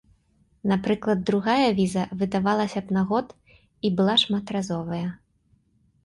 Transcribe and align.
Напрыклад, 0.69 1.19
другая 1.29 1.67
віза 1.79 2.05
выдавалася 2.21 2.79
б 2.87 2.95
на 2.97 3.03
год 3.11 3.27
і 3.89 3.91
была 4.01 4.15
шматразовая. 4.23 5.03